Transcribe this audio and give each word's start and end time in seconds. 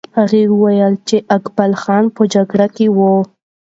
هغه 0.17 0.39
وویل 0.53 0.93
چې 1.07 1.17
اقبال 1.37 1.71
خان 1.81 2.03
په 2.15 2.21
جګړه 2.33 2.67
کې 2.75 2.87
وو. 2.97 3.15